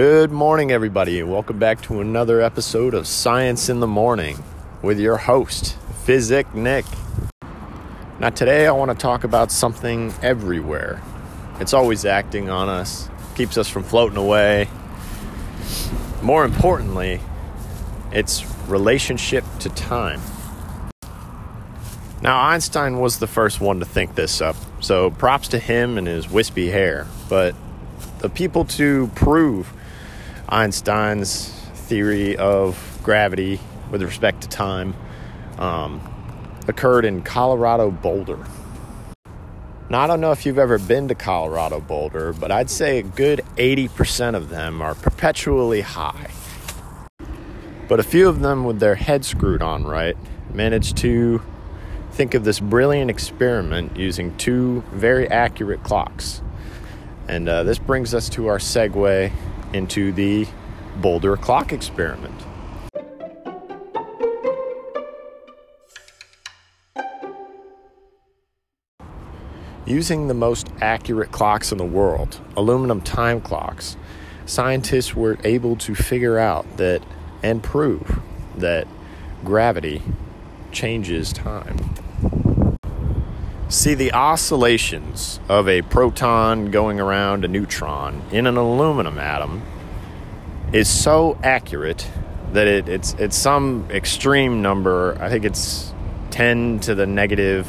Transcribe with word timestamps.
Good 0.00 0.30
morning, 0.30 0.70
everybody, 0.70 1.24
welcome 1.24 1.58
back 1.58 1.82
to 1.82 2.00
another 2.00 2.40
episode 2.40 2.94
of 2.94 3.04
Science 3.08 3.68
in 3.68 3.80
the 3.80 3.88
Morning 3.88 4.40
with 4.80 5.00
your 5.00 5.16
host, 5.16 5.76
Physic 6.04 6.54
Nick. 6.54 6.84
Now, 8.20 8.30
today 8.30 8.68
I 8.68 8.70
want 8.70 8.92
to 8.92 8.96
talk 8.96 9.24
about 9.24 9.50
something 9.50 10.14
everywhere. 10.22 11.02
It's 11.58 11.74
always 11.74 12.04
acting 12.04 12.48
on 12.48 12.68
us, 12.68 13.10
keeps 13.34 13.58
us 13.58 13.68
from 13.68 13.82
floating 13.82 14.18
away. 14.18 14.68
More 16.22 16.44
importantly, 16.44 17.20
its 18.12 18.46
relationship 18.68 19.42
to 19.58 19.68
time. 19.70 20.20
Now, 22.22 22.40
Einstein 22.40 23.00
was 23.00 23.18
the 23.18 23.26
first 23.26 23.60
one 23.60 23.80
to 23.80 23.84
think 23.84 24.14
this 24.14 24.40
up, 24.40 24.54
so 24.78 25.10
props 25.10 25.48
to 25.48 25.58
him 25.58 25.98
and 25.98 26.06
his 26.06 26.30
wispy 26.30 26.70
hair. 26.70 27.08
But 27.28 27.56
the 28.20 28.28
people 28.28 28.64
to 28.64 29.10
prove 29.16 29.72
Einstein's 30.48 31.48
theory 31.74 32.36
of 32.36 33.00
gravity 33.02 33.60
with 33.90 34.02
respect 34.02 34.42
to 34.42 34.48
time 34.48 34.94
um, 35.58 36.00
occurred 36.66 37.04
in 37.04 37.22
Colorado 37.22 37.90
Boulder. 37.90 38.38
Now, 39.90 40.00
I 40.00 40.06
don't 40.06 40.20
know 40.20 40.32
if 40.32 40.44
you've 40.44 40.58
ever 40.58 40.78
been 40.78 41.08
to 41.08 41.14
Colorado 41.14 41.80
Boulder, 41.80 42.32
but 42.32 42.50
I'd 42.50 42.68
say 42.68 42.98
a 42.98 43.02
good 43.02 43.40
80% 43.56 44.34
of 44.34 44.50
them 44.50 44.82
are 44.82 44.94
perpetually 44.94 45.80
high. 45.80 46.30
But 47.88 47.98
a 47.98 48.02
few 48.02 48.28
of 48.28 48.40
them, 48.40 48.64
with 48.64 48.80
their 48.80 48.96
head 48.96 49.24
screwed 49.24 49.62
on 49.62 49.84
right, 49.84 50.16
managed 50.52 50.98
to 50.98 51.42
think 52.12 52.34
of 52.34 52.44
this 52.44 52.60
brilliant 52.60 53.10
experiment 53.10 53.96
using 53.96 54.36
two 54.36 54.82
very 54.92 55.26
accurate 55.28 55.82
clocks. 55.82 56.42
And 57.26 57.48
uh, 57.48 57.62
this 57.62 57.78
brings 57.78 58.14
us 58.14 58.28
to 58.30 58.48
our 58.48 58.58
segue 58.58 59.32
into 59.72 60.12
the 60.12 60.46
Boulder 60.96 61.36
clock 61.36 61.72
experiment. 61.72 62.34
Using 69.86 70.28
the 70.28 70.34
most 70.34 70.68
accurate 70.82 71.32
clocks 71.32 71.72
in 71.72 71.78
the 71.78 71.84
world, 71.84 72.40
aluminum 72.56 73.00
time 73.00 73.40
clocks, 73.40 73.96
scientists 74.44 75.14
were 75.14 75.38
able 75.44 75.76
to 75.76 75.94
figure 75.94 76.38
out 76.38 76.76
that 76.76 77.02
and 77.42 77.62
prove 77.62 78.20
that 78.56 78.86
gravity 79.44 80.02
changes 80.72 81.32
time. 81.32 81.97
See, 83.70 83.92
the 83.92 84.14
oscillations 84.14 85.40
of 85.46 85.68
a 85.68 85.82
proton 85.82 86.70
going 86.70 87.00
around 87.00 87.44
a 87.44 87.48
neutron 87.48 88.22
in 88.32 88.46
an 88.46 88.56
aluminum 88.56 89.18
atom 89.18 89.62
is 90.72 90.88
so 90.88 91.38
accurate 91.42 92.10
that 92.54 92.66
it, 92.66 92.88
it's 92.88 93.12
it's 93.18 93.36
some 93.36 93.86
extreme 93.90 94.62
number. 94.62 95.18
I 95.20 95.28
think 95.28 95.44
it's 95.44 95.92
10 96.30 96.80
to 96.80 96.94
the 96.94 97.06
negative 97.06 97.68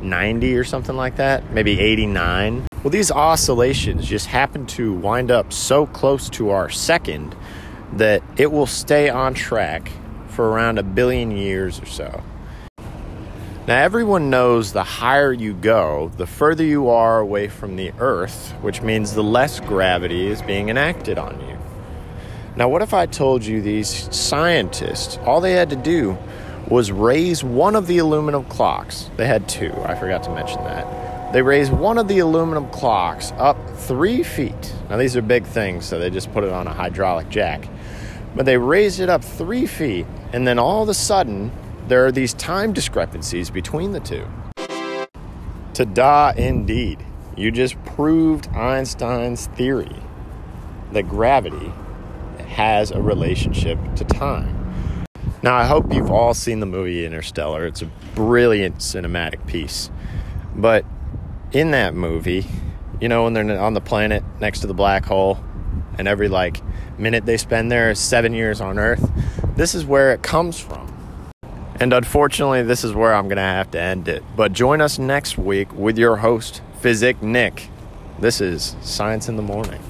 90 0.00 0.54
or 0.54 0.62
something 0.62 0.94
like 0.94 1.16
that, 1.16 1.50
maybe 1.50 1.80
89. 1.80 2.68
Well, 2.84 2.90
these 2.90 3.10
oscillations 3.10 4.06
just 4.06 4.26
happen 4.26 4.66
to 4.66 4.92
wind 4.92 5.32
up 5.32 5.52
so 5.52 5.84
close 5.84 6.30
to 6.30 6.50
our 6.50 6.70
second 6.70 7.34
that 7.94 8.22
it 8.36 8.52
will 8.52 8.66
stay 8.66 9.08
on 9.08 9.34
track 9.34 9.90
for 10.28 10.48
around 10.48 10.78
a 10.78 10.84
billion 10.84 11.32
years 11.32 11.80
or 11.80 11.86
so. 11.86 12.22
Now, 13.66 13.82
everyone 13.82 14.28
knows 14.28 14.74
the 14.74 14.84
higher 14.84 15.32
you 15.32 15.54
go, 15.54 16.12
the 16.18 16.26
further 16.26 16.62
you 16.62 16.90
are 16.90 17.20
away 17.20 17.48
from 17.48 17.76
the 17.76 17.92
Earth, 17.98 18.52
which 18.60 18.82
means 18.82 19.14
the 19.14 19.22
less 19.22 19.58
gravity 19.58 20.26
is 20.26 20.42
being 20.42 20.68
enacted 20.68 21.16
on 21.16 21.40
you. 21.48 21.56
Now, 22.56 22.68
what 22.68 22.82
if 22.82 22.92
I 22.92 23.06
told 23.06 23.42
you 23.42 23.62
these 23.62 24.14
scientists, 24.14 25.16
all 25.24 25.40
they 25.40 25.52
had 25.52 25.70
to 25.70 25.76
do 25.76 26.18
was 26.68 26.92
raise 26.92 27.42
one 27.42 27.74
of 27.74 27.86
the 27.86 27.96
aluminum 27.96 28.44
clocks? 28.44 29.08
They 29.16 29.26
had 29.26 29.48
two, 29.48 29.72
I 29.86 29.94
forgot 29.94 30.24
to 30.24 30.34
mention 30.34 30.62
that. 30.64 31.32
They 31.32 31.40
raised 31.40 31.72
one 31.72 31.96
of 31.96 32.06
the 32.06 32.18
aluminum 32.18 32.68
clocks 32.68 33.32
up 33.38 33.56
three 33.78 34.22
feet. 34.22 34.74
Now, 34.90 34.98
these 34.98 35.16
are 35.16 35.22
big 35.22 35.46
things, 35.46 35.86
so 35.86 35.98
they 35.98 36.10
just 36.10 36.30
put 36.34 36.44
it 36.44 36.52
on 36.52 36.66
a 36.66 36.72
hydraulic 36.74 37.30
jack. 37.30 37.66
But 38.36 38.44
they 38.44 38.58
raised 38.58 39.00
it 39.00 39.08
up 39.08 39.24
three 39.24 39.64
feet, 39.64 40.04
and 40.34 40.46
then 40.46 40.58
all 40.58 40.82
of 40.82 40.90
a 40.90 40.94
sudden, 40.94 41.50
there 41.88 42.06
are 42.06 42.12
these 42.12 42.34
time 42.34 42.72
discrepancies 42.72 43.50
between 43.50 43.92
the 43.92 44.00
two. 44.00 44.26
Ta-da, 45.74 46.32
indeed. 46.36 47.04
You 47.36 47.50
just 47.50 47.82
proved 47.84 48.48
Einstein's 48.48 49.46
theory 49.48 49.96
that 50.92 51.08
gravity 51.08 51.72
has 52.46 52.90
a 52.90 53.02
relationship 53.02 53.78
to 53.96 54.04
time. 54.04 55.04
Now, 55.42 55.56
I 55.56 55.66
hope 55.66 55.92
you've 55.92 56.10
all 56.10 56.32
seen 56.32 56.60
the 56.60 56.66
movie 56.66 57.04
Interstellar. 57.04 57.66
It's 57.66 57.82
a 57.82 57.90
brilliant 58.14 58.76
cinematic 58.76 59.46
piece. 59.46 59.90
But 60.54 60.86
in 61.52 61.72
that 61.72 61.94
movie, 61.94 62.46
you 63.00 63.08
know, 63.08 63.24
when 63.24 63.34
they're 63.34 63.60
on 63.60 63.74
the 63.74 63.80
planet 63.80 64.22
next 64.40 64.60
to 64.60 64.66
the 64.66 64.74
black 64.74 65.04
hole, 65.04 65.38
and 65.98 66.08
every 66.08 66.28
like 66.28 66.60
minute 66.98 67.26
they 67.26 67.36
spend 67.36 67.70
there 67.70 67.90
is 67.90 67.98
seven 67.98 68.32
years 68.32 68.60
on 68.60 68.78
Earth, 68.78 69.10
this 69.56 69.74
is 69.74 69.84
where 69.84 70.12
it 70.12 70.22
comes 70.22 70.58
from. 70.58 70.83
And 71.80 71.92
unfortunately, 71.92 72.62
this 72.62 72.84
is 72.84 72.94
where 72.94 73.12
I'm 73.12 73.24
going 73.24 73.36
to 73.36 73.42
have 73.42 73.70
to 73.72 73.80
end 73.80 74.06
it. 74.08 74.22
But 74.36 74.52
join 74.52 74.80
us 74.80 74.98
next 74.98 75.36
week 75.36 75.72
with 75.72 75.98
your 75.98 76.16
host, 76.16 76.62
Physic 76.80 77.20
Nick. 77.22 77.68
This 78.18 78.40
is 78.40 78.76
Science 78.80 79.28
in 79.28 79.36
the 79.36 79.42
Morning. 79.42 79.80